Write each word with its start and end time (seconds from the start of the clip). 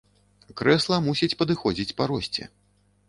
Крэсла 0.61 0.97
мусіць 1.07 1.31
падыходзіць 1.43 1.95
па 2.01 2.11
росце. 2.13 2.43